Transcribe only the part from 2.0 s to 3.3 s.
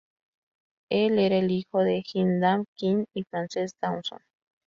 Windham Quin y